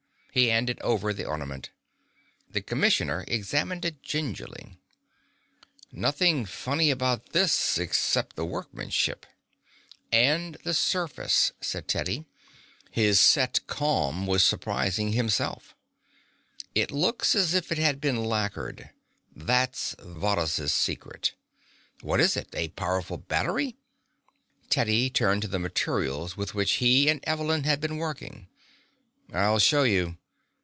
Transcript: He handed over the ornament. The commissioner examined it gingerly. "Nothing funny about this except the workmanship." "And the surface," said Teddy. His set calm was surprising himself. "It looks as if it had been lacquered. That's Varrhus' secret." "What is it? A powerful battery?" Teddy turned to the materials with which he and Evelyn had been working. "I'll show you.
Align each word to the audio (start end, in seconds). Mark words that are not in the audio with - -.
He 0.33 0.47
handed 0.47 0.79
over 0.79 1.11
the 1.11 1.25
ornament. 1.25 1.71
The 2.49 2.61
commissioner 2.61 3.25
examined 3.27 3.83
it 3.83 4.01
gingerly. 4.01 4.79
"Nothing 5.91 6.45
funny 6.45 6.89
about 6.89 7.33
this 7.33 7.77
except 7.77 8.37
the 8.37 8.45
workmanship." 8.45 9.25
"And 10.09 10.55
the 10.63 10.73
surface," 10.73 11.51
said 11.59 11.89
Teddy. 11.89 12.23
His 12.91 13.19
set 13.19 13.67
calm 13.67 14.25
was 14.25 14.41
surprising 14.45 15.11
himself. 15.11 15.75
"It 16.73 16.91
looks 16.91 17.35
as 17.35 17.53
if 17.53 17.69
it 17.69 17.77
had 17.77 17.99
been 17.99 18.23
lacquered. 18.23 18.91
That's 19.35 19.95
Varrhus' 19.99 20.69
secret." 20.73 21.33
"What 21.99 22.21
is 22.21 22.37
it? 22.37 22.47
A 22.53 22.69
powerful 22.69 23.17
battery?" 23.17 23.75
Teddy 24.69 25.09
turned 25.09 25.41
to 25.41 25.49
the 25.49 25.59
materials 25.59 26.37
with 26.37 26.55
which 26.55 26.75
he 26.79 27.09
and 27.09 27.19
Evelyn 27.25 27.65
had 27.65 27.81
been 27.81 27.97
working. 27.97 28.47
"I'll 29.33 29.59
show 29.59 29.83
you. 29.83 30.17